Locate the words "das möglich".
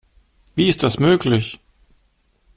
0.81-1.59